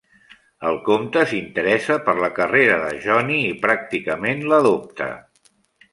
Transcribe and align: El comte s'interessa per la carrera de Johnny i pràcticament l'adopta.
El 0.69 0.79
comte 0.87 1.25
s'interessa 1.33 1.97
per 2.09 2.15
la 2.21 2.31
carrera 2.39 2.79
de 2.85 2.97
Johnny 3.05 3.37
i 3.53 3.55
pràcticament 3.67 4.43
l'adopta. 4.53 5.13